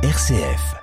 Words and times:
RCF. 0.00 0.76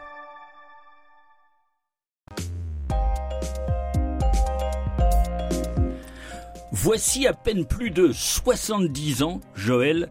Voici 6.74 7.26
à 7.26 7.32
peine 7.32 7.66
plus 7.66 7.92
de 7.92 8.12
70 8.12 9.24
ans, 9.24 9.40
Joël, 9.56 10.10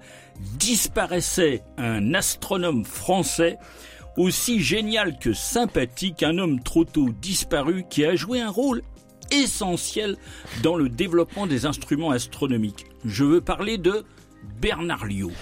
disparaissait 0.57 1.63
un 1.77 2.15
astronome 2.15 2.87
français 2.87 3.59
aussi 4.17 4.61
génial 4.61 5.19
que 5.19 5.35
sympathique, 5.35 6.23
un 6.23 6.39
homme 6.39 6.63
trop 6.63 6.87
tôt 6.87 7.11
disparu 7.21 7.85
qui 7.91 8.07
a 8.07 8.17
joué 8.17 8.41
un 8.41 8.51
rôle 8.51 8.81
essentiel 9.31 10.17
dans 10.63 10.77
le 10.77 10.89
développement 10.89 11.47
des 11.47 11.67
instruments 11.67 12.11
astronomiques. 12.11 12.87
Je 13.05 13.25
veux 13.25 13.43
parler 13.43 13.77
de 13.77 14.03
Bernard 14.63 15.05
Liot. 15.05 15.33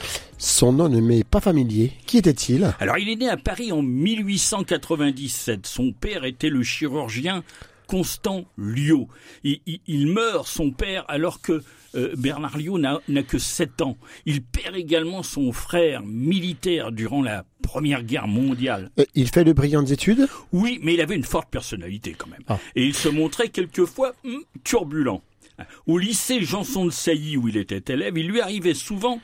Son 0.44 0.72
nom 0.72 0.88
ne 0.88 1.00
m'est 1.00 1.22
pas 1.22 1.40
familier. 1.40 1.92
Qui 2.04 2.18
était-il? 2.18 2.74
Alors 2.80 2.98
il 2.98 3.08
est 3.08 3.14
né 3.14 3.28
à 3.28 3.36
Paris 3.36 3.70
en 3.70 3.80
1897. 3.80 5.68
Son 5.68 5.92
père 5.92 6.24
était 6.24 6.48
le 6.48 6.64
chirurgien 6.64 7.44
Constant 7.86 8.46
Liot. 8.58 9.06
Il, 9.44 9.60
il, 9.66 9.78
il 9.86 10.08
meurt, 10.08 10.48
son 10.48 10.72
père, 10.72 11.04
alors 11.06 11.42
que 11.42 11.62
euh, 11.94 12.14
Bernard 12.16 12.58
Liot 12.58 12.76
n'a 12.76 13.22
que 13.22 13.38
7 13.38 13.82
ans. 13.82 13.96
Il 14.26 14.42
perd 14.42 14.74
également 14.74 15.22
son 15.22 15.52
frère 15.52 16.02
militaire 16.02 16.90
durant 16.90 17.22
la 17.22 17.44
Première 17.62 18.02
Guerre 18.02 18.26
mondiale. 18.26 18.90
Euh, 18.98 19.04
Il 19.14 19.28
fait 19.28 19.44
de 19.44 19.52
brillantes 19.52 19.92
études? 19.92 20.26
Oui, 20.52 20.80
mais 20.82 20.94
il 20.94 21.00
avait 21.00 21.14
une 21.14 21.22
forte 21.22 21.50
personnalité 21.50 22.16
quand 22.18 22.28
même. 22.28 22.42
Ah. 22.48 22.58
Et 22.74 22.84
il 22.84 22.94
se 22.94 23.08
montrait 23.08 23.50
quelquefois 23.50 24.12
hum, 24.24 24.42
turbulent. 24.64 25.22
Au 25.86 25.98
lycée 25.98 26.42
Janson 26.42 26.86
de 26.86 26.90
Sailly, 26.90 27.36
où 27.36 27.46
il 27.46 27.56
était 27.56 27.92
élève, 27.92 28.18
il 28.18 28.26
lui 28.26 28.40
arrivait 28.40 28.74
souvent 28.74 29.20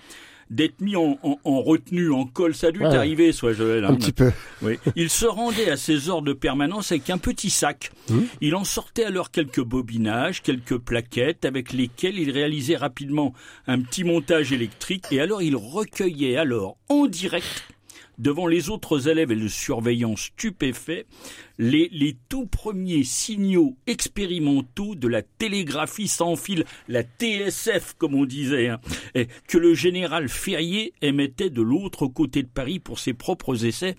d'être 0.50 0.80
mis 0.80 0.96
en, 0.96 1.18
en, 1.22 1.38
en 1.44 1.60
retenue, 1.62 2.10
en 2.12 2.24
col. 2.24 2.54
Ça 2.54 2.68
a 2.68 2.70
dû 2.70 2.80
Ouais. 2.80 2.90
t'arriver, 2.90 3.32
soit 3.32 3.52
Joël. 3.52 3.84
hein. 3.84 3.88
Un 3.90 3.94
petit 3.96 4.12
peu. 4.12 4.30
Oui. 4.62 4.78
Il 4.96 5.10
se 5.10 5.26
rendait 5.26 5.70
à 5.70 5.76
ses 5.76 6.08
heures 6.08 6.22
de 6.22 6.32
permanence 6.32 6.90
avec 6.92 7.10
un 7.10 7.18
petit 7.18 7.50
sac. 7.50 7.90
Mmh. 8.08 8.18
Il 8.40 8.54
en 8.54 8.64
sortait 8.64 9.04
alors 9.04 9.30
quelques 9.30 9.62
bobinages, 9.62 10.42
quelques 10.42 10.78
plaquettes 10.78 11.44
avec 11.44 11.72
lesquelles 11.72 12.18
il 12.18 12.30
réalisait 12.30 12.76
rapidement 12.76 13.34
un 13.66 13.80
petit 13.80 14.04
montage 14.04 14.52
électrique 14.52 15.04
et 15.10 15.20
alors 15.20 15.42
il 15.42 15.56
recueillait 15.56 16.36
alors 16.36 16.76
en 16.88 17.06
direct 17.06 17.64
devant 18.18 18.46
les 18.46 18.70
autres 18.70 19.08
élèves 19.08 19.32
et 19.32 19.36
le 19.36 19.48
surveillant 19.48 20.16
stupéfait 20.16 21.06
les, 21.58 21.88
les 21.92 22.16
tout 22.28 22.46
premiers 22.46 23.04
signaux 23.04 23.76
expérimentaux 23.86 24.94
de 24.94 25.08
la 25.08 25.22
télégraphie 25.22 26.08
sans 26.08 26.36
fil, 26.36 26.64
la 26.88 27.02
TSF 27.02 27.94
comme 27.98 28.14
on 28.14 28.24
disait, 28.24 28.68
hein, 28.68 28.80
que 29.46 29.58
le 29.58 29.74
général 29.74 30.28
Ferrier 30.28 30.92
émettait 31.02 31.50
de 31.50 31.62
l'autre 31.62 32.06
côté 32.06 32.42
de 32.42 32.48
Paris 32.48 32.78
pour 32.78 32.98
ses 32.98 33.14
propres 33.14 33.64
essais 33.64 33.96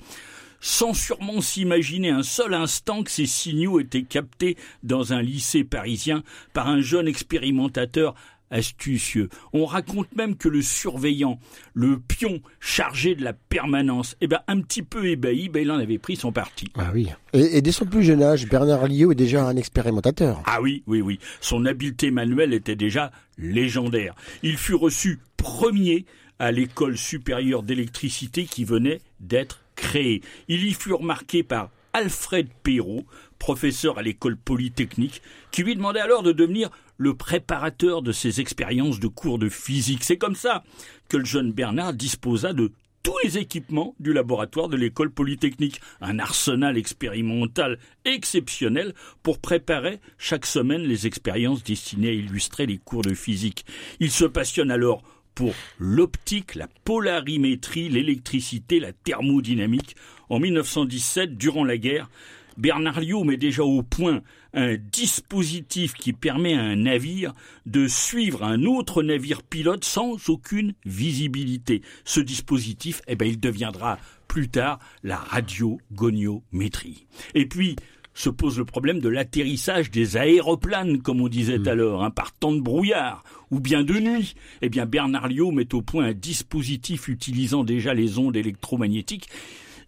sans 0.62 0.94
sûrement 0.94 1.42
s'imaginer 1.42 2.10
un 2.10 2.24
seul 2.24 2.54
instant 2.54 3.04
que 3.04 3.12
ces 3.12 3.26
signaux 3.26 3.80
étaient 3.80 4.04
captés 4.04 4.58
dans 4.84 5.14
un 5.14 5.22
lycée 5.22 5.64
parisien 5.64 6.24
par 6.54 6.68
un 6.68 6.82
jeune 6.82 7.08
expérimentateur 7.08 8.16
astucieux. 8.52 9.30
On 9.54 9.66
raconte 9.66 10.14
même 10.16 10.36
que 10.36 10.50
le 10.50 10.62
surveillant, 10.62 11.40
le 11.74 12.00
pion 12.00 12.42
chargé 12.60 13.16
de 13.16 13.24
la 13.24 13.34
permanence, 13.34 14.16
eh 14.22 14.28
ben 14.28 14.40
un 14.48 14.62
petit 14.62 14.84
peu 14.84 15.08
ébahi, 15.08 15.50
ben 15.50 15.62
il 15.62 15.72
en 15.72 15.80
avait 15.80 15.98
pris 15.98 16.16
son 16.16 16.32
parti. 16.32 16.68
Ah 16.78 16.92
oui. 16.94 17.10
Et, 17.34 17.58
et 17.58 17.62
dès 17.62 17.72
son 17.72 17.86
plus 17.86 18.04
jeune 18.04 18.24
âge, 18.24 18.48
Bernard 18.48 18.88
Liot 18.88 19.12
est 19.12 19.16
déjà 19.16 19.46
un 19.46 19.56
expérimentateur. 19.56 20.42
Ah 20.46 20.62
oui, 20.62 20.84
oui, 20.88 21.02
oui. 21.02 21.20
Son 21.42 21.66
habileté 21.66 22.12
manuelle 22.12 22.54
était 22.54 22.76
déjà 22.76 23.12
légendaire. 23.38 24.16
Il 24.44 24.58
fut 24.58 24.76
reçu 24.76 25.20
premier 25.38 26.06
à 26.40 26.52
l'école 26.52 26.98
supérieure 26.98 27.64
d'électricité 27.64 28.46
qui 28.46 28.64
venait 28.64 29.02
d'être 29.20 29.62
créée. 29.76 30.22
Il 30.48 30.66
y 30.66 30.74
fut 30.74 30.94
remarqué 30.94 31.44
par 31.44 31.70
Alfred 31.94 32.48
Perrault, 32.64 33.06
professeur 33.40 33.98
à 33.98 34.02
l'école 34.02 34.38
polytechnique, 34.38 35.22
qui 35.52 35.64
lui 35.64 35.76
demandait 35.76 36.00
alors 36.00 36.24
de 36.24 36.32
devenir 36.32 36.70
le 37.00 37.16
préparateur 37.16 38.04
de 38.04 38.12
ses 38.12 38.42
expériences 38.42 39.00
de 39.00 39.08
cours 39.08 39.40
de 39.40 39.50
physique. 39.50 40.04
C'est 40.04 40.18
comme 40.18 40.36
ça 40.36 40.64
que 41.08 41.18
le 41.18 41.26
jeune 41.26 41.54
Bernard 41.54 41.94
disposa 41.94 42.54
de 42.54 42.72
tous 43.02 43.16
les 43.24 43.38
équipements 43.38 43.96
du 44.00 44.12
laboratoire 44.12 44.68
de 44.68 44.76
l'école 44.76 45.10
polytechnique, 45.10 45.80
un 46.02 46.20
arsenal 46.20 46.78
expérimental 46.78 47.80
exceptionnel 48.04 48.94
pour 49.24 49.40
préparer 49.40 50.02
chaque 50.18 50.46
semaine 50.46 50.84
les 50.84 51.08
expériences 51.08 51.64
destinées 51.64 52.10
à 52.10 52.14
illustrer 52.14 52.66
les 52.66 52.78
cours 52.78 53.02
de 53.02 53.14
physique. 53.14 53.66
Il 54.02 54.12
se 54.12 54.26
passionne 54.26 54.70
alors 54.70 55.02
pour 55.36 55.54
l'optique, 55.80 56.56
la 56.56 56.68
polarimétrie, 56.84 57.88
l'électricité, 57.88 58.82
la 58.82 58.92
thermodynamique. 58.92 59.96
En 60.28 60.40
1917, 60.40 61.38
durant 61.38 61.64
la 61.64 61.78
guerre, 61.78 62.10
Bernard 62.58 63.00
Liot 63.00 63.24
met 63.24 63.38
déjà 63.38 63.64
au 63.64 63.84
point 63.84 64.22
un 64.54 64.76
dispositif 64.78 65.94
qui 65.94 66.14
permet 66.14 66.54
à 66.54 66.62
un 66.62 66.76
navire 66.76 67.34
de 67.66 67.88
suivre 67.88 68.44
un 68.44 68.64
autre 68.64 69.04
navire 69.04 69.44
pilote 69.44 69.84
sans 69.84 70.30
aucune 70.30 70.74
visibilité. 70.86 71.82
Ce 72.06 72.20
dispositif, 72.20 73.02
eh 73.08 73.16
ben, 73.16 73.28
il 73.28 73.40
deviendra 73.40 73.98
plus 74.28 74.50
tard 74.50 74.80
la 75.04 75.18
radiogoniométrie. 75.18 77.08
Et 77.36 77.46
puis, 77.46 77.76
se 78.14 78.30
pose 78.30 78.58
le 78.58 78.66
problème 78.66 79.00
de 79.00 79.08
l'atterrissage 79.08 79.92
des 79.92 80.18
aéroplanes, 80.18 81.02
comme 81.02 81.22
on 81.22 81.30
disait 81.30 81.68
alors, 81.68 82.04
hein, 82.04 82.12
par 82.12 82.34
temps 82.34 82.52
de 82.52 82.60
brouillard, 82.60 83.24
ou 83.50 83.60
bien 83.60 83.84
de 83.84 83.94
nuit. 83.94 84.36
Eh 84.62 84.70
bien, 84.70 84.86
Bernard 84.86 85.30
Liot 85.30 85.52
met 85.52 85.74
au 85.74 85.82
point 85.82 86.06
un 86.08 86.14
dispositif 86.14 87.08
utilisant 87.08 87.64
déjà 87.64 87.94
les 87.94 88.18
ondes 88.18 88.36
électromagnétiques. 88.36 89.30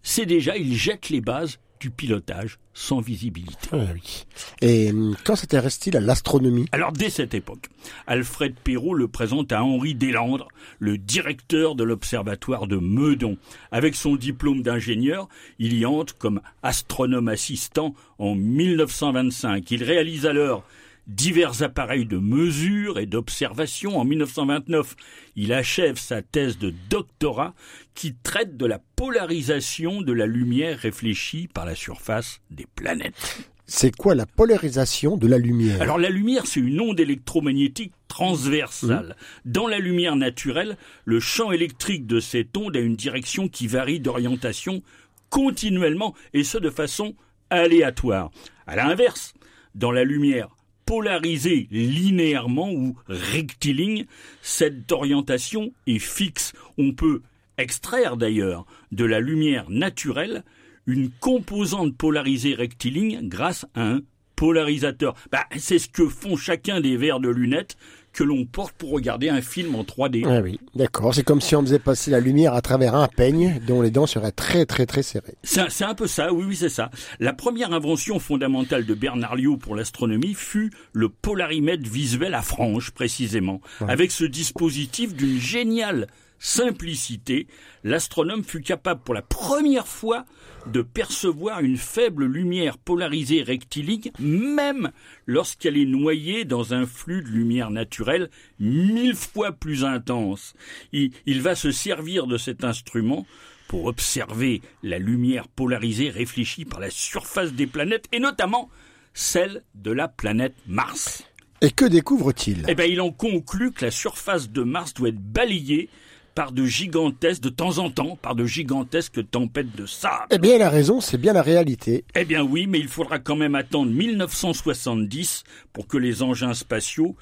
C'est 0.02 0.26
déjà, 0.26 0.56
il 0.56 0.74
jette 0.74 1.10
les 1.10 1.20
bases 1.20 1.58
du 1.82 1.90
pilotage 1.90 2.60
sans 2.74 3.00
visibilité. 3.00 3.68
Ah 3.72 3.78
oui. 3.92 4.24
Et 4.60 4.92
hum, 4.92 5.16
quand 5.24 5.34
s'intéresse-t-il 5.34 5.96
à 5.96 6.00
l'astronomie? 6.00 6.66
Alors 6.70 6.92
dès 6.92 7.10
cette 7.10 7.34
époque, 7.34 7.70
Alfred 8.06 8.54
Perrault 8.54 8.94
le 8.94 9.08
présente 9.08 9.50
à 9.50 9.64
Henri 9.64 9.96
Deslandres, 9.96 10.46
le 10.78 10.96
directeur 10.96 11.74
de 11.74 11.82
l'observatoire 11.82 12.68
de 12.68 12.76
Meudon. 12.76 13.36
Avec 13.72 13.96
son 13.96 14.14
diplôme 14.14 14.62
d'ingénieur, 14.62 15.28
il 15.58 15.74
y 15.74 15.84
entre 15.84 16.16
comme 16.16 16.40
astronome 16.62 17.26
assistant 17.26 17.96
en 18.18 18.36
1925. 18.36 19.68
Il 19.72 19.82
réalise 19.82 20.24
alors 20.24 20.64
divers 21.06 21.62
appareils 21.62 22.06
de 22.06 22.18
mesure 22.18 22.98
et 22.98 23.06
d'observation. 23.06 23.98
En 23.98 24.04
1929, 24.04 24.96
il 25.36 25.52
achève 25.52 25.98
sa 25.98 26.22
thèse 26.22 26.58
de 26.58 26.72
doctorat 26.90 27.54
qui 27.94 28.14
traite 28.14 28.56
de 28.56 28.66
la 28.66 28.80
polarisation 28.96 30.02
de 30.02 30.12
la 30.12 30.26
lumière 30.26 30.78
réfléchie 30.78 31.48
par 31.52 31.66
la 31.66 31.74
surface 31.74 32.40
des 32.50 32.66
planètes. 32.74 33.38
C'est 33.66 33.94
quoi 33.96 34.14
la 34.14 34.26
polarisation 34.26 35.16
de 35.16 35.26
la 35.26 35.38
lumière? 35.38 35.80
Alors 35.80 35.98
la 35.98 36.10
lumière, 36.10 36.46
c'est 36.46 36.60
une 36.60 36.80
onde 36.80 37.00
électromagnétique 37.00 37.94
transversale. 38.06 39.16
Dans 39.44 39.66
la 39.66 39.78
lumière 39.78 40.16
naturelle, 40.16 40.76
le 41.04 41.20
champ 41.20 41.52
électrique 41.52 42.06
de 42.06 42.20
cette 42.20 42.54
onde 42.56 42.76
a 42.76 42.80
une 42.80 42.96
direction 42.96 43.48
qui 43.48 43.66
varie 43.66 44.00
d'orientation 44.00 44.82
continuellement, 45.30 46.14
et 46.34 46.44
ce 46.44 46.58
de 46.58 46.68
façon 46.68 47.14
aléatoire. 47.48 48.30
À 48.66 48.76
l'inverse, 48.76 49.32
dans 49.74 49.90
la 49.90 50.04
lumière 50.04 50.50
polarisée 50.86 51.68
linéairement 51.70 52.70
ou 52.72 52.96
rectiligne, 53.06 54.06
cette 54.42 54.90
orientation 54.92 55.72
est 55.86 55.98
fixe. 55.98 56.52
On 56.78 56.92
peut 56.92 57.22
extraire 57.58 58.16
d'ailleurs 58.16 58.66
de 58.90 59.04
la 59.04 59.20
lumière 59.20 59.70
naturelle 59.70 60.44
une 60.86 61.10
composante 61.10 61.96
polarisée 61.96 62.54
rectiligne 62.54 63.28
grâce 63.28 63.66
à 63.74 63.82
un 63.82 64.00
polarisateur. 64.36 65.14
Bah, 65.30 65.46
c'est 65.56 65.78
ce 65.78 65.88
que 65.88 66.08
font 66.08 66.36
chacun 66.36 66.80
des 66.80 66.96
verres 66.96 67.20
de 67.20 67.28
lunettes 67.28 67.76
que 68.12 68.24
l'on 68.24 68.44
porte 68.44 68.72
pour 68.72 68.90
regarder 68.90 69.28
un 69.28 69.40
film 69.40 69.74
en 69.74 69.82
3D. 69.82 70.24
Ah 70.26 70.40
oui, 70.40 70.60
d'accord. 70.74 71.14
C'est 71.14 71.22
comme 71.22 71.40
si 71.40 71.56
on 71.56 71.62
faisait 71.62 71.78
passer 71.78 72.10
la 72.10 72.20
lumière 72.20 72.54
à 72.54 72.60
travers 72.60 72.94
un 72.94 73.08
peigne 73.08 73.60
dont 73.66 73.82
les 73.82 73.90
dents 73.90 74.06
seraient 74.06 74.32
très 74.32 74.66
très 74.66 74.86
très 74.86 75.02
serrées. 75.02 75.34
C'est 75.42 75.84
un, 75.84 75.94
peu 75.94 76.06
ça, 76.06 76.32
oui, 76.32 76.44
oui, 76.46 76.56
c'est 76.56 76.68
ça. 76.68 76.90
La 77.20 77.32
première 77.32 77.72
invention 77.72 78.18
fondamentale 78.18 78.84
de 78.84 78.94
Bernard 78.94 79.36
Liot 79.36 79.56
pour 79.56 79.74
l'astronomie 79.74 80.34
fut 80.34 80.70
le 80.92 81.08
polarimètre 81.08 81.88
visuel 81.88 82.34
à 82.34 82.42
franges, 82.42 82.90
précisément. 82.90 83.60
Avec 83.88 84.10
ce 84.10 84.24
dispositif 84.24 85.14
d'une 85.14 85.38
géniale 85.38 86.06
simplicité, 86.38 87.46
l'astronome 87.84 88.44
fut 88.44 88.60
capable 88.60 89.00
pour 89.00 89.14
la 89.14 89.22
première 89.22 89.86
fois 89.86 90.24
de 90.66 90.82
percevoir 90.82 91.60
une 91.60 91.76
faible 91.76 92.24
lumière 92.24 92.78
polarisée 92.78 93.42
rectiligne, 93.42 94.10
même 94.18 94.90
lorsqu'elle 95.26 95.76
est 95.76 95.86
noyée 95.86 96.44
dans 96.44 96.74
un 96.74 96.86
flux 96.86 97.22
de 97.22 97.28
lumière 97.28 97.70
naturelle 97.70 98.30
mille 98.60 99.14
fois 99.14 99.52
plus 99.52 99.84
intense. 99.84 100.54
Il, 100.92 101.12
il 101.26 101.42
va 101.42 101.54
se 101.54 101.70
servir 101.70 102.26
de 102.26 102.38
cet 102.38 102.64
instrument 102.64 103.26
pour 103.68 103.86
observer 103.86 104.60
la 104.82 104.98
lumière 104.98 105.48
polarisée 105.48 106.10
réfléchie 106.10 106.64
par 106.64 106.80
la 106.80 106.90
surface 106.90 107.52
des 107.54 107.66
planètes, 107.66 108.06
et 108.12 108.18
notamment 108.18 108.68
celle 109.14 109.62
de 109.74 109.90
la 109.90 110.08
planète 110.08 110.54
Mars. 110.66 111.24
Et 111.62 111.70
que 111.70 111.84
découvre-t-il? 111.84 112.64
Eh 112.68 112.74
bien, 112.74 112.86
il 112.86 113.00
en 113.00 113.12
conclut 113.12 113.72
que 113.72 113.84
la 113.84 113.90
surface 113.90 114.50
de 114.50 114.62
Mars 114.62 114.94
doit 114.94 115.10
être 115.10 115.20
balayée 115.20 115.88
par 116.34 116.52
de 116.52 116.64
gigantesques, 116.64 117.42
de 117.42 117.48
temps 117.48 117.78
en 117.78 117.90
temps, 117.90 118.16
par 118.20 118.34
de 118.34 118.44
gigantesques 118.44 119.28
tempêtes 119.30 119.74
de 119.76 119.86
sable. 119.86 120.26
Eh 120.30 120.38
bien, 120.38 120.58
la 120.58 120.70
raison, 120.70 121.00
c'est 121.00 121.18
bien 121.18 121.32
la 121.32 121.42
réalité. 121.42 122.04
Eh 122.14 122.24
bien 122.24 122.42
oui, 122.42 122.66
mais 122.66 122.78
il 122.78 122.88
faudra 122.88 123.18
quand 123.18 123.36
même 123.36 123.54
attendre 123.54 123.90
1970 123.90 125.44
pour 125.72 125.86
que 125.86 125.98
les 125.98 126.22
engins 126.22 126.54
spatiaux 126.54 127.16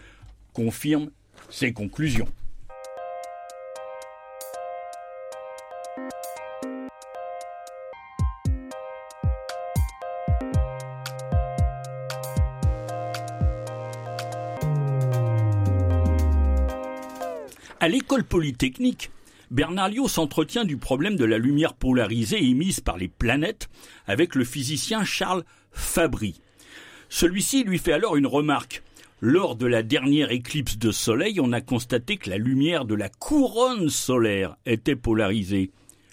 confirment 0.53 1.11
ces 1.49 1.73
conclusions. 1.73 2.29
À 17.82 17.88
l'école 17.88 18.25
polytechnique, 18.25 19.11
Bernard 19.50 19.91
s'entretient 20.06 20.67
du 20.67 20.77
problème 20.77 21.17
de 21.17 21.25
la 21.25 21.38
lumière 21.38 21.73
polarisée 21.73 22.44
émise 22.44 22.81
par 22.81 22.99
les 22.99 23.09
planètes 23.09 23.71
avec 24.06 24.35
le 24.35 24.44
physicien 24.44 25.03
Charles 25.03 25.44
Fabry. 25.73 26.43
Celui-ci 27.09 27.65
lui 27.65 27.79
fait 27.79 27.94
alors 27.94 28.17
une 28.17 28.27
remarque. 28.27 28.82
Lors 29.23 29.56
de 29.56 29.65
la 29.65 29.82
dernière 29.82 30.31
éclipse 30.31 30.77
de 30.77 30.91
soleil, 30.91 31.41
on 31.41 31.53
a 31.53 31.62
constaté 31.62 32.19
que 32.19 32.29
la 32.29 32.37
lumière 32.37 32.85
de 32.85 32.94
la 32.94 33.09
couronne 33.09 33.88
solaire 33.88 34.56
était 34.67 34.94
polarisée. 34.94 35.71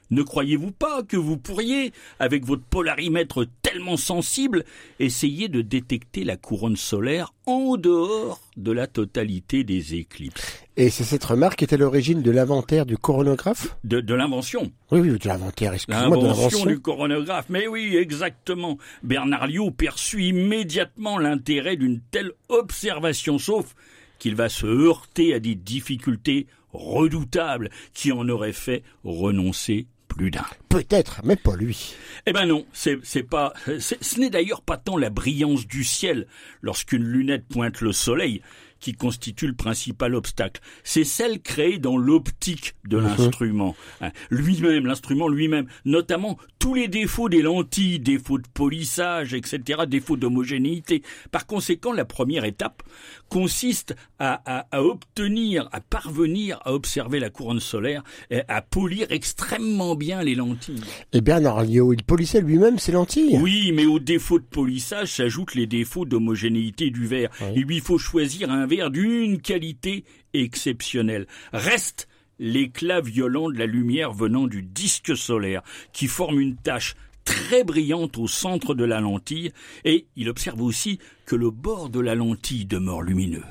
Ne 0.09 0.21
croyez-vous 0.23 0.71
pas 0.71 1.03
que 1.03 1.17
vous 1.17 1.37
pourriez, 1.37 1.91
avec 2.19 2.45
votre 2.45 2.63
polarimètre 2.63 3.45
tellement 3.61 3.97
sensible, 3.97 4.63
essayer 4.99 5.49
de 5.49 5.61
détecter 5.61 6.23
la 6.23 6.37
couronne 6.37 6.77
solaire 6.77 7.33
en 7.45 7.75
dehors 7.77 8.39
de 8.55 8.71
la 8.71 8.87
totalité 8.87 9.63
des 9.63 9.95
éclipses? 9.95 10.63
Et 10.77 10.89
c'est 10.89 11.03
cette 11.03 11.25
remarque 11.25 11.57
qui 11.59 11.63
était 11.65 11.77
l'origine 11.77 12.21
de 12.21 12.31
l'inventaire 12.31 12.85
du 12.85 12.97
coronographe 12.97 13.75
De, 13.83 13.99
de 13.99 14.13
l'invention. 14.13 14.71
Oui, 14.91 14.99
oui, 15.01 15.09
de 15.09 15.27
l'inventaire, 15.27 15.73
excusez-moi, 15.73 16.17
de 16.17 16.21
L'invention 16.23 16.27
l'invention. 16.43 16.65
du 16.67 16.79
coronographe. 16.79 17.45
Mais 17.49 17.67
oui, 17.67 17.97
exactement. 17.97 18.77
Bernard 19.03 19.47
Liot 19.47 19.71
perçut 19.71 20.23
immédiatement 20.23 21.17
l'intérêt 21.17 21.75
d'une 21.75 21.99
telle 22.11 22.31
observation, 22.49 23.39
sauf 23.39 23.75
qu'il 24.19 24.35
va 24.35 24.49
se 24.49 24.65
heurter 24.65 25.33
à 25.33 25.39
des 25.39 25.55
difficultés 25.55 26.47
redoutables 26.73 27.69
qui 27.93 28.11
en 28.11 28.27
auraient 28.29 28.53
fait 28.53 28.83
renoncer 29.03 29.87
plus 30.17 30.31
d'un. 30.31 30.45
Peut-être, 30.69 31.21
mais 31.23 31.35
pas 31.35 31.55
lui. 31.55 31.93
Eh 32.25 32.33
ben 32.33 32.45
non, 32.45 32.65
c'est 32.73 32.97
c'est 33.03 33.23
pas. 33.23 33.53
c'est- 33.79 34.03
Ce 34.03 34.19
n'est 34.19 34.29
d'ailleurs 34.29 34.61
pas 34.61 34.77
tant 34.77 34.97
la 34.97 35.09
brillance 35.09 35.65
du 35.67 35.83
ciel 35.83 36.27
lorsqu'une 36.61 37.03
lunette 37.03 37.45
pointe 37.47 37.79
le 37.81 37.91
soleil 37.93 38.41
qui 38.79 38.93
constitue 38.93 39.47
le 39.47 39.53
principal 39.53 40.15
obstacle. 40.15 40.61
C'est 40.83 41.03
celle 41.03 41.41
créée 41.41 41.77
dans 41.77 41.97
l'optique 41.97 42.75
de 42.87 42.97
l'instrument. 42.97 43.75
Hein, 44.01 44.11
Lui-même, 44.29 44.85
l'instrument 44.85 45.27
lui-même, 45.27 45.67
notamment 45.85 46.37
tous 46.59 46.73
les 46.73 46.87
défauts 46.87 47.29
des 47.29 47.41
lentilles, 47.41 47.99
défauts 47.99 48.37
de 48.39 48.47
polissage, 48.53 49.33
etc., 49.33 49.81
défauts 49.87 50.17
d'homogénéité. 50.17 51.01
Par 51.31 51.45
conséquent, 51.45 51.93
la 51.93 52.05
première 52.05 52.45
étape 52.45 52.83
consiste 53.29 53.95
à, 54.19 54.41
à- 54.45 54.67
à 54.71 54.83
obtenir, 54.83 55.69
à 55.71 55.81
parvenir 55.81 56.59
à 56.65 56.73
observer 56.73 57.19
la 57.19 57.29
couronne 57.29 57.59
solaire, 57.59 58.03
et 58.31 58.41
à 58.47 58.61
polir 58.61 59.07
extrêmement 59.09 59.95
bien 59.95 60.23
les 60.23 60.35
lentilles. 60.35 60.81
Et 61.13 61.21
Bernard 61.21 61.63
Liot, 61.63 61.93
il 61.93 62.03
polissait 62.03 62.41
lui-même 62.41 62.79
ses 62.79 62.91
lentilles? 62.91 63.37
Oui, 63.41 63.71
mais 63.73 63.85
aux 63.85 63.99
défauts 63.99 64.39
de 64.39 64.43
polissage 64.45 65.13
s'ajoutent 65.13 65.55
les 65.55 65.67
défauts 65.67 66.05
d'homogénéité 66.05 66.89
du 66.89 67.05
verre. 67.05 67.29
Oui. 67.41 67.47
Il 67.57 67.63
lui 67.63 67.79
faut 67.79 67.97
choisir 67.97 68.51
un 68.51 68.66
verre 68.67 68.91
d'une 68.91 69.41
qualité 69.41 70.05
exceptionnelle. 70.33 71.27
Reste 71.53 72.07
l'éclat 72.39 73.01
violent 73.01 73.49
de 73.49 73.57
la 73.57 73.65
lumière 73.65 74.13
venant 74.13 74.47
du 74.47 74.61
disque 74.61 75.17
solaire, 75.17 75.63
qui 75.93 76.07
forme 76.07 76.39
une 76.39 76.55
tache 76.55 76.95
très 77.27 77.65
brillante 77.65 78.17
au 78.17 78.27
centre 78.27 78.73
de 78.73 78.85
la 78.85 79.01
lentille, 79.01 79.51
et 79.83 80.07
il 80.15 80.29
observe 80.29 80.61
aussi 80.61 80.99
que 81.25 81.35
le 81.35 81.51
bord 81.51 81.89
de 81.89 81.99
la 81.99 82.15
lentille 82.15 82.65
demeure 82.65 83.01
lumineux. 83.01 83.43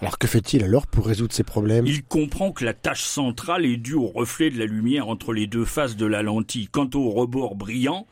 Alors 0.00 0.18
que 0.18 0.26
fait-il 0.26 0.62
alors 0.62 0.86
pour 0.86 1.06
résoudre 1.06 1.32
ces 1.32 1.42
problèmes? 1.42 1.86
Il 1.86 2.02
comprend 2.02 2.52
que 2.52 2.64
la 2.64 2.74
tache 2.74 3.04
centrale 3.04 3.64
est 3.64 3.78
due 3.78 3.94
au 3.94 4.06
reflet 4.06 4.50
de 4.50 4.58
la 4.58 4.66
lumière 4.66 5.08
entre 5.08 5.32
les 5.32 5.46
deux 5.46 5.64
faces 5.64 5.96
de 5.96 6.04
la 6.04 6.22
lentille. 6.22 6.68
Quant 6.68 6.90
au 6.94 7.08
rebord 7.10 7.54
brillant, 7.54 8.06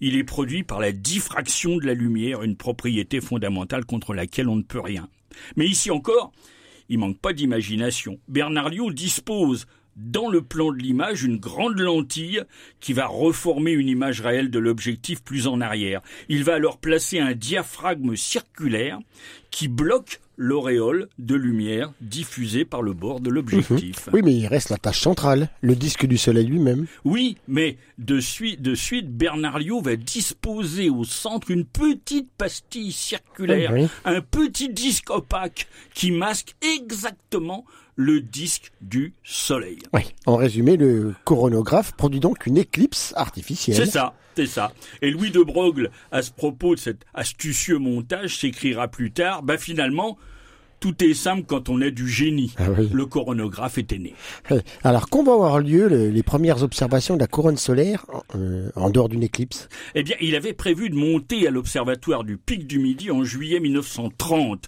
il 0.00 0.16
est 0.16 0.24
produit 0.24 0.64
par 0.64 0.80
la 0.80 0.92
diffraction 0.92 1.76
de 1.76 1.86
la 1.86 1.94
lumière, 1.94 2.42
une 2.42 2.56
propriété 2.56 3.22
fondamentale 3.22 3.86
contre 3.86 4.12
laquelle 4.12 4.48
on 4.50 4.56
ne 4.56 4.62
peut 4.62 4.80
rien. 4.80 5.08
Mais 5.56 5.66
ici 5.66 5.90
encore, 5.90 6.32
il 6.88 6.98
manque 6.98 7.18
pas 7.18 7.32
d'imagination. 7.32 8.18
Bernard 8.28 8.70
Liot 8.70 8.92
dispose 8.92 9.66
dans 9.98 10.28
le 10.28 10.42
plan 10.42 10.72
de 10.72 10.78
l'image 10.78 11.24
une 11.24 11.38
grande 11.38 11.78
lentille 11.78 12.42
qui 12.80 12.92
va 12.92 13.06
reformer 13.06 13.72
une 13.72 13.88
image 13.88 14.20
réelle 14.20 14.50
de 14.50 14.58
l'objectif 14.58 15.22
plus 15.22 15.46
en 15.46 15.60
arrière. 15.60 16.00
Il 16.28 16.44
va 16.44 16.54
alors 16.54 16.78
placer 16.78 17.18
un 17.18 17.34
diaphragme 17.34 18.14
circulaire 18.16 18.98
qui 19.50 19.68
bloque 19.68 20.20
l'auréole 20.36 21.08
de 21.18 21.34
lumière 21.34 21.92
diffusée 22.00 22.64
par 22.64 22.80
le 22.80 22.92
bord 22.92 23.18
de 23.18 23.28
l'objectif. 23.28 24.08
Oui, 24.12 24.20
mais 24.24 24.34
il 24.34 24.46
reste 24.46 24.70
la 24.70 24.76
tâche 24.76 25.00
centrale, 25.00 25.50
le 25.62 25.74
disque 25.74 26.06
du 26.06 26.16
soleil 26.16 26.46
lui-même. 26.46 26.86
Oui, 27.04 27.36
mais 27.48 27.76
de 27.98 28.20
suite, 28.20 28.62
de 28.62 28.76
suite, 28.76 29.06
va 29.82 29.96
disposer 29.96 30.90
au 30.90 31.02
centre 31.02 31.50
une 31.50 31.64
petite 31.64 32.30
pastille 32.38 32.92
circulaire, 32.92 33.72
Oui. 33.72 33.88
un 34.04 34.20
petit 34.20 34.68
disque 34.68 35.10
opaque 35.10 35.66
qui 35.92 36.12
masque 36.12 36.54
exactement 36.62 37.64
le 38.00 38.20
disque 38.20 38.70
du 38.80 39.12
Soleil. 39.24 39.78
Oui. 39.92 40.02
En 40.24 40.36
résumé, 40.36 40.76
le 40.76 41.14
coronographe 41.24 41.92
produit 41.96 42.20
donc 42.20 42.46
une 42.46 42.56
éclipse 42.56 43.12
artificielle. 43.16 43.76
C'est 43.76 43.86
ça, 43.90 44.14
c'est 44.36 44.46
ça. 44.46 44.72
Et 45.02 45.10
Louis 45.10 45.32
de 45.32 45.42
Broglie, 45.42 45.88
à 46.12 46.22
ce 46.22 46.30
propos 46.30 46.76
de 46.76 46.80
cet 46.80 46.98
astucieux 47.12 47.78
montage, 47.78 48.38
s'écrira 48.38 48.86
plus 48.86 49.10
tard, 49.10 49.42
bah 49.42 49.58
finalement, 49.58 50.16
tout 50.78 51.02
est 51.02 51.12
simple 51.12 51.42
quand 51.44 51.68
on 51.68 51.80
a 51.82 51.90
du 51.90 52.08
génie. 52.08 52.54
Ah 52.56 52.70
oui. 52.70 52.88
Le 52.92 53.04
coronographe 53.04 53.78
était 53.78 53.98
né. 53.98 54.14
Alors, 54.84 55.08
quand 55.08 55.24
vont 55.24 55.32
avoir 55.34 55.58
lieu 55.58 55.88
le- 55.88 56.08
les 56.10 56.22
premières 56.22 56.62
observations 56.62 57.16
de 57.16 57.20
la 57.20 57.26
couronne 57.26 57.56
solaire 57.56 58.06
euh, 58.36 58.70
en 58.76 58.90
dehors 58.90 59.08
d'une 59.08 59.24
éclipse? 59.24 59.68
Eh 59.96 60.04
bien, 60.04 60.14
il 60.20 60.36
avait 60.36 60.52
prévu 60.52 60.88
de 60.88 60.94
monter 60.94 61.48
à 61.48 61.50
l'observatoire 61.50 62.22
du 62.22 62.36
Pic 62.36 62.64
du 62.68 62.78
Midi 62.78 63.10
en 63.10 63.24
juillet 63.24 63.58
1930 63.58 64.66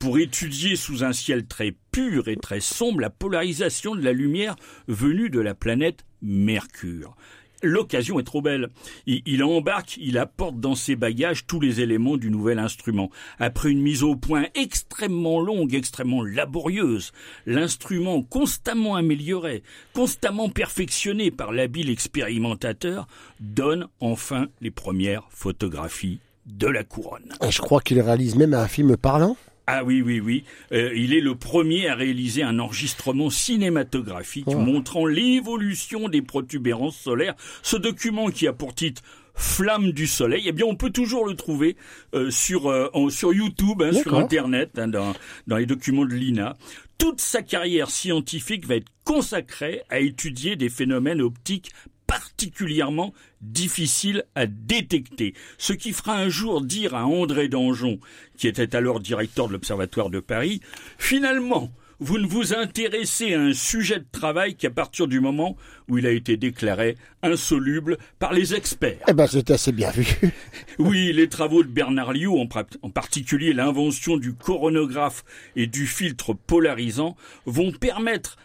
pour 0.00 0.18
étudier 0.18 0.74
sous 0.74 1.04
un 1.04 1.12
ciel 1.12 1.46
très 1.46 1.76
pur 1.92 2.28
et 2.28 2.36
très 2.36 2.60
sombre 2.60 3.00
la 3.00 3.10
polarisation 3.10 3.94
de 3.94 4.02
la 4.02 4.12
lumière 4.12 4.56
venue 4.88 5.30
de 5.30 5.40
la 5.40 5.54
planète 5.54 6.04
Mercure. 6.22 7.14
L'occasion 7.62 8.18
est 8.18 8.24
trop 8.24 8.42
belle. 8.42 8.70
Il, 9.06 9.44
embarque, 9.44 9.96
il 9.98 10.18
apporte 10.18 10.58
dans 10.58 10.74
ses 10.74 10.96
bagages 10.96 11.46
tous 11.46 11.60
les 11.60 11.80
éléments 11.80 12.16
du 12.16 12.28
nouvel 12.28 12.58
instrument. 12.58 13.10
Après 13.38 13.70
une 13.70 13.80
mise 13.80 14.02
au 14.02 14.16
point 14.16 14.46
extrêmement 14.56 15.40
longue, 15.40 15.72
extrêmement 15.74 16.24
laborieuse, 16.24 17.12
l'instrument 17.46 18.22
constamment 18.22 18.96
amélioré, 18.96 19.62
constamment 19.92 20.48
perfectionné 20.48 21.30
par 21.30 21.52
l'habile 21.52 21.88
expérimentateur, 21.88 23.06
donne 23.38 23.86
enfin 24.00 24.48
les 24.60 24.72
premières 24.72 25.28
photographies 25.30 26.18
de 26.46 26.66
la 26.66 26.82
couronne. 26.82 27.32
Je 27.48 27.60
crois 27.60 27.80
qu'il 27.80 28.00
réalise 28.00 28.34
même 28.34 28.54
un 28.54 28.66
film 28.66 28.96
parlant. 28.96 29.36
Ah 29.66 29.84
oui, 29.84 30.02
oui, 30.02 30.20
oui. 30.20 30.44
Euh, 30.72 30.92
il 30.94 31.14
est 31.14 31.20
le 31.20 31.34
premier 31.36 31.88
à 31.88 31.94
réaliser 31.94 32.42
un 32.42 32.58
enregistrement 32.58 33.30
cinématographique 33.30 34.44
Oh. 34.48 34.58
montrant 34.58 35.06
l'évolution 35.06 36.08
des 36.08 36.22
protubérances 36.22 36.96
solaires. 36.96 37.34
Ce 37.62 37.76
document 37.76 38.30
qui 38.30 38.46
a 38.48 38.52
pour 38.52 38.74
titre 38.74 39.02
Flamme 39.34 39.92
du 39.92 40.06
Soleil, 40.06 40.44
eh 40.46 40.52
bien, 40.52 40.66
on 40.66 40.74
peut 40.76 40.90
toujours 40.90 41.26
le 41.26 41.34
trouver 41.34 41.76
euh, 42.14 42.30
sur 42.30 42.68
euh, 42.70 42.90
sur 43.08 43.32
YouTube, 43.32 43.82
hein, 43.82 43.92
sur. 43.92 44.14
Internet, 44.14 44.78
hein, 44.78 44.88
dans 44.88 45.14
dans 45.46 45.56
les 45.56 45.66
documents 45.66 46.04
de 46.04 46.12
l'INA. 46.14 46.54
Toute 46.98 47.20
sa 47.20 47.42
carrière 47.42 47.90
scientifique 47.90 48.66
va 48.66 48.76
être 48.76 48.92
consacrée 49.04 49.82
à 49.88 50.00
étudier 50.00 50.54
des 50.56 50.68
phénomènes 50.68 51.20
optiques 51.22 51.72
particulièrement 52.16 53.14
difficiles 53.40 54.24
à 54.34 54.46
détecter, 54.46 55.34
ce 55.58 55.72
qui 55.72 55.92
fera 55.92 56.14
un 56.16 56.28
jour 56.28 56.60
dire 56.60 56.94
à 56.94 57.06
André 57.06 57.48
Danjon, 57.48 57.98
qui 58.36 58.48
était 58.48 58.76
alors 58.76 59.00
directeur 59.00 59.48
de 59.48 59.52
l'Observatoire 59.54 60.10
de 60.10 60.20
Paris, 60.20 60.60
finalement, 60.98 61.72
vous 62.00 62.18
ne 62.18 62.26
vous 62.26 62.52
intéressez 62.52 63.32
à 63.32 63.40
un 63.40 63.52
sujet 63.54 64.00
de 64.00 64.06
travail 64.12 64.56
qu'à 64.56 64.70
partir 64.70 65.06
du 65.06 65.20
moment 65.20 65.56
où 65.88 65.98
il 65.98 66.06
a 66.06 66.10
été 66.10 66.36
déclaré 66.36 66.96
insoluble 67.22 67.96
par 68.18 68.32
les 68.32 68.54
experts. 68.54 68.98
Eh 69.08 69.12
ben, 69.12 69.26
c'est 69.26 69.50
assez 69.50 69.72
bien 69.72 69.90
vu. 69.90 70.06
Oui, 70.78 71.12
les 71.12 71.28
travaux 71.28 71.62
de 71.62 71.68
Bernard 71.68 72.12
pra- 72.12 72.66
en 72.82 72.90
particulier 72.90 73.52
l'invention 73.52 74.16
du 74.16 74.34
coronographe 74.34 75.24
et 75.54 75.66
du 75.66 75.86
filtre 75.86 76.34
polarisant, 76.34 77.16
vont 77.46 77.72
permettre 77.72 78.36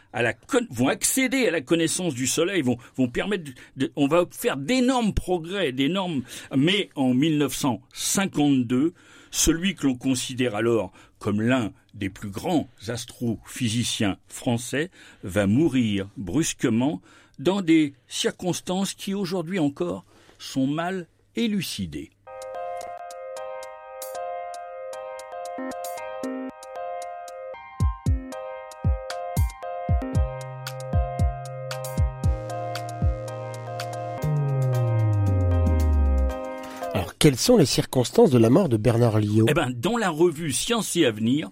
vont 0.70 0.88
accéder 0.88 1.48
à 1.48 1.52
la 1.52 1.62
connaissance 1.62 2.14
du 2.14 2.28
Soleil, 2.28 2.62
vont 2.62 3.08
permettre, 3.08 3.52
on 3.96 4.08
va 4.08 4.26
faire 4.32 4.58
d'énormes 4.58 5.14
progrès, 5.14 5.72
d'énormes. 5.72 6.24
Mais 6.56 6.90
en 6.96 7.14
1952, 7.14 8.94
celui 9.32 9.76
que 9.76 9.88
l'on 9.88 9.96
considère 9.96 10.56
alors 10.56 10.92
comme 11.20 11.42
l'un 11.42 11.74
des 11.94 12.10
plus 12.10 12.30
grands 12.30 12.70
astrophysiciens 12.88 14.18
français, 14.28 14.92
va 15.24 15.48
mourir 15.48 16.10
brusquement 16.18 17.02
dans 17.40 17.62
des 17.62 17.94
circonstances 18.08 18.94
qui 18.94 19.14
aujourd'hui 19.14 19.60
encore 19.60 20.06
sont 20.40 20.68
mal 20.68 21.08
élucidées. 21.36 22.12
Quelles 37.28 37.36
sont 37.36 37.58
les 37.58 37.66
circonstances 37.66 38.32
de 38.32 38.38
la 38.38 38.50
mort 38.50 38.70
de 38.70 38.78
Bernard 38.78 39.20
Liot 39.20 39.48
Eh 39.50 39.54
ben, 39.54 39.70
dans 39.70 39.98
la 39.98 40.10
revue 40.10 40.54
Science 40.54 40.96
et 40.96 41.06
Avenir, 41.06 41.50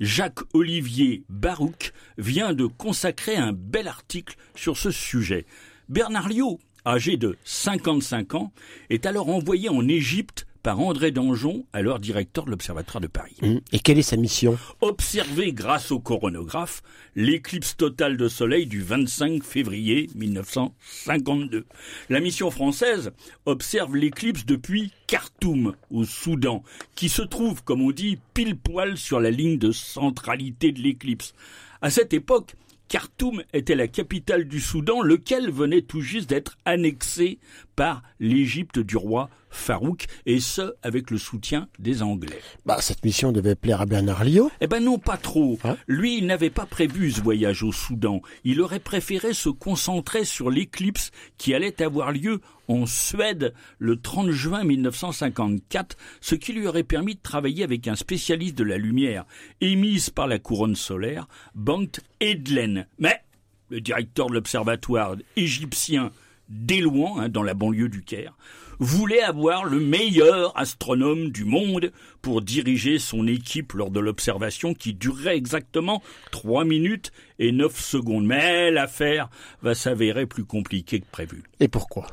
Jacques-Olivier 0.00 1.24
Barouk 1.28 1.92
vient 2.16 2.54
de 2.54 2.64
consacrer 2.64 3.36
un 3.36 3.52
bel 3.52 3.86
article 3.86 4.36
sur 4.54 4.78
ce 4.78 4.90
sujet. 4.90 5.44
Bernard 5.90 6.30
Liot, 6.30 6.58
âgé 6.86 7.18
de 7.18 7.36
55 7.44 8.34
ans, 8.34 8.50
est 8.88 9.04
alors 9.04 9.28
envoyé 9.28 9.68
en 9.68 9.86
Égypte 9.88 10.46
par 10.62 10.80
André 10.80 11.10
Danjon, 11.10 11.64
alors 11.72 11.98
directeur 11.98 12.44
de 12.44 12.50
l'Observatoire 12.50 13.00
de 13.00 13.06
Paris. 13.06 13.36
Mmh. 13.42 13.56
Et 13.72 13.78
quelle 13.78 13.98
est 13.98 14.02
sa 14.02 14.16
mission? 14.16 14.58
Observer 14.80 15.52
grâce 15.52 15.90
au 15.90 16.00
coronographe 16.00 16.82
l'éclipse 17.16 17.76
totale 17.76 18.16
de 18.16 18.28
soleil 18.28 18.66
du 18.66 18.82
25 18.82 19.42
février 19.42 20.08
1952. 20.14 21.66
La 22.08 22.20
mission 22.20 22.50
française 22.50 23.12
observe 23.46 23.96
l'éclipse 23.96 24.46
depuis 24.46 24.92
Khartoum, 25.06 25.74
au 25.90 26.04
Soudan, 26.04 26.62
qui 26.94 27.08
se 27.08 27.22
trouve, 27.22 27.64
comme 27.64 27.82
on 27.82 27.90
dit, 27.90 28.18
pile 28.34 28.56
poil 28.56 28.96
sur 28.96 29.20
la 29.20 29.30
ligne 29.30 29.58
de 29.58 29.72
centralité 29.72 30.72
de 30.72 30.80
l'éclipse. 30.80 31.34
À 31.82 31.90
cette 31.90 32.12
époque, 32.12 32.54
Khartoum 32.90 33.44
était 33.52 33.76
la 33.76 33.86
capitale 33.86 34.48
du 34.48 34.60
Soudan, 34.60 35.00
lequel 35.00 35.50
venait 35.52 35.82
tout 35.82 36.00
juste 36.00 36.28
d'être 36.28 36.58
annexé 36.64 37.38
par 37.80 38.02
l'Égypte 38.18 38.78
du 38.78 38.98
roi 38.98 39.30
Farouk, 39.48 40.04
et 40.26 40.38
ce, 40.38 40.74
avec 40.82 41.10
le 41.10 41.16
soutien 41.16 41.66
des 41.78 42.02
Anglais. 42.02 42.42
Bah, 42.66 42.76
cette 42.82 43.02
mission 43.06 43.32
devait 43.32 43.54
plaire 43.54 43.80
à 43.80 43.86
Bernard 43.86 44.22
Liot 44.22 44.50
Eh 44.60 44.66
ben 44.66 44.84
non, 44.84 44.98
pas 44.98 45.16
trop. 45.16 45.58
Hein 45.64 45.78
Lui, 45.86 46.18
il 46.18 46.26
n'avait 46.26 46.50
pas 46.50 46.66
prévu 46.66 47.10
ce 47.10 47.22
voyage 47.22 47.62
au 47.62 47.72
Soudan. 47.72 48.20
Il 48.44 48.60
aurait 48.60 48.80
préféré 48.80 49.32
se 49.32 49.48
concentrer 49.48 50.26
sur 50.26 50.50
l'éclipse 50.50 51.10
qui 51.38 51.54
allait 51.54 51.80
avoir 51.80 52.12
lieu 52.12 52.42
en 52.68 52.84
Suède 52.84 53.54
le 53.78 53.98
30 53.98 54.28
juin 54.30 54.62
1954, 54.62 55.96
ce 56.20 56.34
qui 56.34 56.52
lui 56.52 56.66
aurait 56.66 56.82
permis 56.82 57.14
de 57.14 57.22
travailler 57.22 57.64
avec 57.64 57.88
un 57.88 57.96
spécialiste 57.96 58.58
de 58.58 58.64
la 58.64 58.76
lumière 58.76 59.24
émise 59.62 60.10
par 60.10 60.26
la 60.26 60.38
couronne 60.38 60.76
solaire, 60.76 61.28
Bankt 61.54 62.02
Edlen. 62.20 62.86
Mais 62.98 63.22
le 63.70 63.80
directeur 63.80 64.26
de 64.26 64.34
l'observatoire 64.34 65.16
égyptien 65.36 66.10
d'Élouan, 66.50 67.18
hein, 67.18 67.28
dans 67.28 67.42
la 67.42 67.54
banlieue 67.54 67.88
du 67.88 68.02
Caire, 68.02 68.36
voulait 68.80 69.20
avoir 69.20 69.64
le 69.66 69.78
meilleur 69.78 70.58
astronome 70.58 71.30
du 71.30 71.44
monde 71.44 71.92
pour 72.22 72.40
diriger 72.40 72.98
son 72.98 73.26
équipe 73.26 73.74
lors 73.74 73.90
de 73.90 74.00
l'observation 74.00 74.72
qui 74.72 74.94
durerait 74.94 75.36
exactement 75.36 76.02
3 76.32 76.64
minutes 76.64 77.12
et 77.38 77.52
9 77.52 77.78
secondes. 77.78 78.24
Mais 78.24 78.70
l'affaire 78.70 79.28
va 79.62 79.74
s'avérer 79.74 80.26
plus 80.26 80.44
compliquée 80.44 81.00
que 81.00 81.10
prévu. 81.12 81.42
Et 81.60 81.68
pourquoi? 81.68 82.06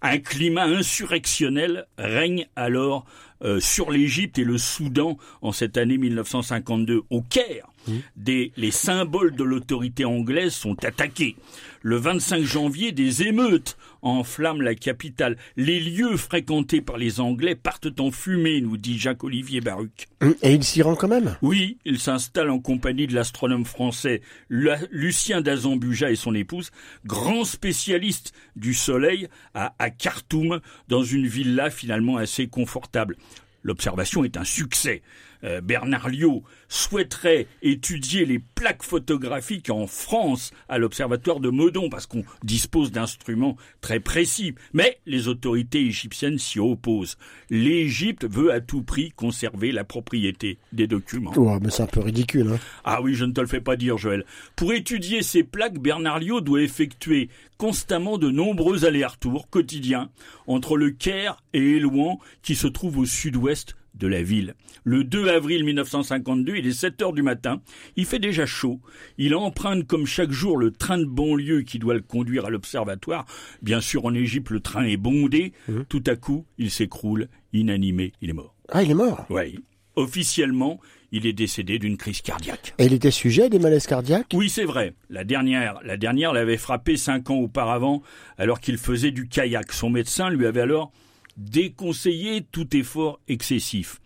Un 0.00 0.18
climat 0.18 0.64
insurrectionnel 0.64 1.86
règne 1.98 2.46
alors 2.54 3.04
euh, 3.42 3.58
sur 3.58 3.90
l'Égypte 3.90 4.38
et 4.38 4.44
le 4.44 4.58
Soudan 4.58 5.18
en 5.42 5.50
cette 5.50 5.76
année 5.76 5.98
1952. 5.98 7.02
Au 7.10 7.22
Caire. 7.22 7.71
Des, 8.16 8.52
les 8.56 8.70
symboles 8.70 9.34
de 9.34 9.44
l'autorité 9.44 10.04
anglaise 10.04 10.52
sont 10.52 10.84
attaqués. 10.84 11.36
Le 11.82 11.96
25 11.96 12.44
janvier, 12.44 12.92
des 12.92 13.24
émeutes 13.24 13.76
enflamment 14.02 14.62
la 14.62 14.74
capitale. 14.74 15.36
Les 15.56 15.80
lieux 15.80 16.16
fréquentés 16.16 16.80
par 16.80 16.96
les 16.96 17.20
Anglais 17.20 17.54
partent 17.54 18.00
en 18.00 18.10
fumée, 18.10 18.60
nous 18.60 18.76
dit 18.76 18.98
Jacques-Olivier 18.98 19.60
Baruch. 19.60 20.08
Et 20.42 20.52
il 20.52 20.62
s'y 20.64 20.82
rend 20.82 20.94
quand 20.94 21.08
même? 21.08 21.36
Oui, 21.42 21.78
il 21.84 21.98
s'installe 21.98 22.50
en 22.50 22.58
compagnie 22.58 23.06
de 23.06 23.14
l'astronome 23.14 23.64
français 23.64 24.22
Lucien 24.48 25.40
Dazambuja 25.40 26.10
et 26.10 26.16
son 26.16 26.34
épouse, 26.34 26.70
grand 27.04 27.44
spécialiste 27.44 28.32
du 28.56 28.74
soleil 28.74 29.28
à, 29.54 29.74
à 29.78 29.90
Khartoum, 29.90 30.60
dans 30.88 31.02
une 31.02 31.26
villa 31.26 31.70
finalement 31.70 32.16
assez 32.16 32.46
confortable. 32.46 33.16
L'observation 33.62 34.24
est 34.24 34.36
un 34.36 34.44
succès. 34.44 35.02
Euh, 35.44 35.60
Bernard 35.60 36.08
Liot 36.08 36.42
souhaiterait 36.68 37.46
étudier 37.62 38.24
les 38.24 38.38
plaques 38.38 38.82
photographiques 38.82 39.70
en 39.70 39.86
France 39.86 40.52
à 40.68 40.78
l'observatoire 40.78 41.40
de 41.40 41.50
Meudon 41.50 41.88
parce 41.88 42.06
qu'on 42.06 42.24
dispose 42.42 42.92
d'instruments 42.92 43.56
très 43.80 44.00
précis. 44.00 44.54
Mais 44.72 44.98
les 45.06 45.28
autorités 45.28 45.80
égyptiennes 45.80 46.38
s'y 46.38 46.58
opposent. 46.58 47.16
L'Égypte 47.50 48.26
veut 48.28 48.52
à 48.52 48.60
tout 48.60 48.82
prix 48.82 49.12
conserver 49.12 49.72
la 49.72 49.84
propriété 49.84 50.58
des 50.72 50.86
documents. 50.86 51.32
Oh, 51.36 51.58
mais 51.60 51.70
c'est 51.70 51.82
un 51.82 51.86
peu 51.86 52.00
ridicule. 52.00 52.48
Hein. 52.52 52.58
Ah 52.84 53.02
oui, 53.02 53.14
je 53.14 53.24
ne 53.24 53.32
te 53.32 53.40
le 53.40 53.46
fais 53.46 53.60
pas 53.60 53.76
dire, 53.76 53.98
Joël. 53.98 54.24
Pour 54.56 54.72
étudier 54.72 55.22
ces 55.22 55.42
plaques, 55.42 55.78
Bernard 55.78 56.20
Liot 56.20 56.40
doit 56.40 56.62
effectuer 56.62 57.28
constamment 57.58 58.18
de 58.18 58.30
nombreux 58.30 58.84
allers-retours 58.84 59.48
quotidiens 59.48 60.10
entre 60.46 60.76
le 60.76 60.90
Caire 60.90 61.42
et 61.52 61.76
Élouan 61.76 62.18
qui 62.42 62.54
se 62.54 62.66
trouve 62.66 62.98
au 62.98 63.04
sud-ouest 63.04 63.76
de 63.94 64.06
la 64.06 64.22
ville. 64.22 64.54
Le 64.84 65.04
2 65.04 65.28
avril 65.28 65.64
1952, 65.64 66.56
il 66.56 66.66
est 66.66 66.72
7 66.72 67.02
heures 67.02 67.12
du 67.12 67.22
matin, 67.22 67.60
il 67.96 68.06
fait 68.06 68.18
déjà 68.18 68.46
chaud, 68.46 68.80
il 69.18 69.34
emprunte 69.34 69.86
comme 69.86 70.06
chaque 70.06 70.32
jour 70.32 70.56
le 70.56 70.70
train 70.70 70.98
de 70.98 71.04
banlieue 71.04 71.62
qui 71.62 71.78
doit 71.78 71.94
le 71.94 72.00
conduire 72.00 72.46
à 72.46 72.50
l'observatoire. 72.50 73.26
Bien 73.62 73.80
sûr, 73.80 74.04
en 74.04 74.14
Égypte, 74.14 74.50
le 74.50 74.60
train 74.60 74.84
est 74.84 74.96
bondé. 74.96 75.52
Mmh. 75.68 75.82
Tout 75.88 76.04
à 76.06 76.16
coup, 76.16 76.46
il 76.58 76.70
s'écroule, 76.70 77.28
inanimé, 77.52 78.12
il 78.20 78.30
est 78.30 78.34
mort. 78.34 78.54
Ah, 78.68 78.82
il 78.82 78.90
est 78.90 78.94
mort? 78.94 79.26
Oui. 79.30 79.58
Officiellement, 79.94 80.80
il 81.12 81.26
est 81.26 81.34
décédé 81.34 81.78
d'une 81.78 81.98
crise 81.98 82.22
cardiaque. 82.22 82.74
Et 82.78 82.86
il 82.86 82.94
était 82.94 83.10
sujet 83.10 83.44
à 83.44 83.48
des 83.50 83.58
malaises 83.58 83.86
cardiaques? 83.86 84.32
Oui, 84.32 84.48
c'est 84.48 84.64
vrai. 84.64 84.94
La 85.10 85.24
dernière, 85.24 85.78
la 85.84 85.98
dernière 85.98 86.32
l'avait 86.32 86.56
frappé 86.56 86.96
cinq 86.96 87.28
ans 87.28 87.36
auparavant, 87.36 88.02
alors 88.38 88.60
qu'il 88.60 88.78
faisait 88.78 89.10
du 89.10 89.28
kayak. 89.28 89.72
Son 89.72 89.90
médecin 89.90 90.30
lui 90.30 90.46
avait 90.46 90.62
alors 90.62 90.90
déconseiller 91.36 92.46
tout 92.50 92.76
effort 92.76 93.20
excessif. 93.28 94.00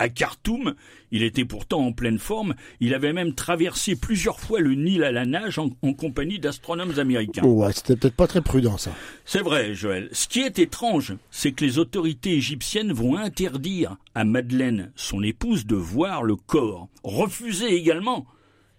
À 0.00 0.08
Khartoum, 0.08 0.74
il 1.10 1.24
était 1.24 1.44
pourtant 1.44 1.80
en 1.80 1.92
pleine 1.92 2.20
forme, 2.20 2.54
il 2.78 2.94
avait 2.94 3.12
même 3.12 3.34
traversé 3.34 3.96
plusieurs 3.96 4.38
fois 4.38 4.60
le 4.60 4.74
Nil 4.74 5.02
à 5.02 5.10
la 5.10 5.26
nage 5.26 5.58
en, 5.58 5.70
compagnie 5.70 6.38
d'astronomes 6.38 7.00
américains. 7.00 7.42
Ouais, 7.42 7.72
c'était 7.72 7.96
peut-être 7.96 8.14
pas 8.14 8.28
très 8.28 8.40
prudent 8.40 8.78
ça. 8.78 8.92
C'est 9.24 9.42
vrai, 9.42 9.74
Joël. 9.74 10.08
Ce 10.12 10.28
qui 10.28 10.40
est 10.40 10.60
étrange, 10.60 11.16
c'est 11.32 11.50
que 11.50 11.64
les 11.64 11.80
autorités 11.80 12.34
égyptiennes 12.34 12.92
vont 12.92 13.16
interdire 13.16 13.96
à 14.14 14.24
Madeleine, 14.24 14.92
son 14.94 15.24
épouse, 15.24 15.66
de 15.66 15.74
voir 15.74 16.22
le 16.22 16.36
corps. 16.36 16.88
Refuser 17.02 17.74
également 17.74 18.24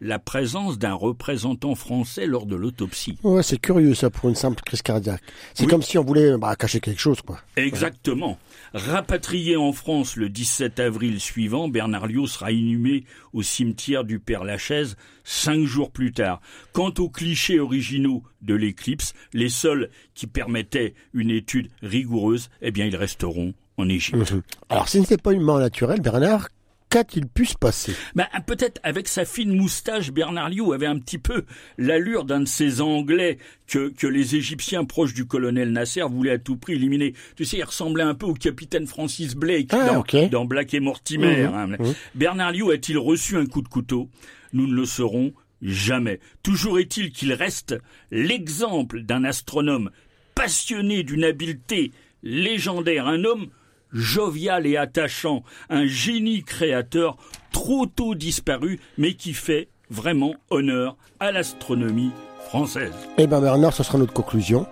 la 0.01 0.19
présence 0.19 0.77
d'un 0.77 0.93
représentant 0.93 1.75
français 1.75 2.25
lors 2.25 2.45
de 2.45 2.55
l'autopsie. 2.55 3.17
Ouais, 3.23 3.43
c'est 3.43 3.57
curieux 3.57 3.93
ça 3.93 4.09
pour 4.09 4.29
une 4.29 4.35
simple 4.35 4.61
crise 4.63 4.81
cardiaque. 4.81 5.21
C'est 5.53 5.67
comme 5.67 5.81
si 5.81 5.97
on 5.97 6.03
voulait 6.03 6.37
bah, 6.37 6.55
cacher 6.55 6.79
quelque 6.79 7.01
chose, 7.01 7.21
quoi. 7.21 7.39
Exactement. 7.55 8.37
Rapatrié 8.73 9.55
en 9.57 9.71
France 9.73 10.15
le 10.15 10.29
17 10.29 10.79
avril 10.79 11.19
suivant, 11.19 11.67
Bernard 11.67 12.07
Liot 12.07 12.27
sera 12.27 12.51
inhumé 12.51 13.03
au 13.33 13.41
cimetière 13.41 14.03
du 14.03 14.19
Père 14.19 14.43
Lachaise 14.43 14.95
cinq 15.23 15.65
jours 15.65 15.91
plus 15.91 16.11
tard. 16.11 16.41
Quant 16.73 16.93
aux 16.97 17.09
clichés 17.09 17.59
originaux 17.59 18.23
de 18.41 18.55
l'éclipse, 18.55 19.13
les 19.33 19.49
seuls 19.49 19.89
qui 20.13 20.27
permettaient 20.27 20.93
une 21.13 21.29
étude 21.29 21.69
rigoureuse, 21.81 22.49
eh 22.61 22.71
bien, 22.71 22.85
ils 22.85 22.95
resteront 22.95 23.53
en 23.77 23.89
Égypte. 23.89 24.31
Mhm. 24.31 24.41
Alors, 24.69 24.87
ce 24.89 24.97
n'était 24.97 25.17
pas 25.17 25.33
une 25.33 25.41
mort 25.41 25.59
naturelle, 25.59 26.01
Bernard, 26.01 26.49
qu'a-t-il 26.89 27.27
pu 27.27 27.45
se 27.45 27.55
passer 27.55 27.93
ben, 28.15 28.27
Peut-être 28.45 28.79
avec 28.83 29.07
sa 29.07 29.25
fine 29.25 29.55
moustache, 29.55 30.11
Bernard 30.11 30.49
Liu 30.49 30.73
avait 30.73 30.85
un 30.85 30.99
petit 30.99 31.17
peu 31.17 31.45
l'allure 31.77 32.25
d'un 32.25 32.41
de 32.41 32.47
ces 32.47 32.81
Anglais 32.81 33.37
que, 33.67 33.89
que 33.89 34.07
les 34.07 34.35
Égyptiens 34.35 34.85
proches 34.85 35.13
du 35.13 35.25
colonel 35.25 35.71
Nasser 35.71 36.01
voulaient 36.01 36.31
à 36.31 36.39
tout 36.39 36.57
prix 36.57 36.73
éliminer. 36.73 37.13
Tu 37.35 37.45
sais, 37.45 37.57
il 37.57 37.63
ressemblait 37.63 38.03
un 38.03 38.15
peu 38.15 38.25
au 38.25 38.33
capitaine 38.33 38.87
Francis 38.87 39.35
Blake 39.35 39.69
ah, 39.71 40.03
dans, 40.31 40.45
Black 40.45 40.73
et 40.73 40.79
Mortimer. 40.79 41.47
Mhm, 41.47 41.77
hein. 41.79 41.93
Bernard 42.15 42.51
Liu 42.51 42.71
a-t-il 42.71 42.97
reçu 42.97 43.37
un 43.37 43.45
coup 43.45 43.61
de 43.61 43.67
couteau? 43.67 44.09
Nous 44.53 44.67
ne 44.67 44.73
le 44.73 44.85
saurons 44.85 45.33
jamais. 45.61 46.19
Toujours 46.43 46.79
est-il 46.79 47.11
qu'il 47.11 47.33
reste 47.33 47.75
l'exemple 48.11 49.01
d'un 49.01 49.23
astronome 49.23 49.91
passionné 50.35 51.03
d'une 51.03 51.23
habileté 51.23 51.91
légendaire, 52.23 53.07
un 53.07 53.23
homme 53.23 53.47
jovial 53.91 54.65
et 54.67 54.77
attachant, 54.77 55.43
un 55.69 55.85
génie 55.85 56.43
créateur 56.43 57.17
trop 57.51 57.85
tôt 57.85 58.15
disparu, 58.15 58.79
mais 58.97 59.13
qui 59.13 59.33
fait 59.33 59.69
vraiment 59.89 60.35
honneur 60.49 60.95
à 61.19 61.31
l'astronomie 61.31 62.11
française. 62.45 62.93
Eh 63.17 63.27
bien 63.27 63.41
Bernard, 63.41 63.73
ce 63.73 63.83
sera 63.83 63.97
notre 63.97 64.13
conclusion. 64.13 64.65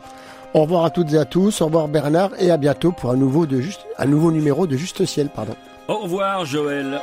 Au 0.54 0.62
revoir 0.62 0.86
à 0.86 0.90
toutes 0.90 1.14
et 1.14 1.18
à 1.18 1.26
tous, 1.26 1.62
au 1.62 1.66
revoir 1.66 1.88
Bernard 1.88 2.32
et 2.40 2.52
à 2.52 2.58
bientôt 2.58 2.92
pour 2.92 3.12
un 3.12 3.18
nouveau, 3.18 3.46
de 3.46 3.62
juste, 3.62 3.86
un 3.98 4.06
nouveau 4.06 4.32
numéro 4.32 4.66
de 4.66 4.78
Juste 4.78 5.06
Ciel. 5.06 5.30
Pardon. 5.30 5.56
Au 5.88 6.00
revoir 6.00 6.46
Joël. 6.46 7.00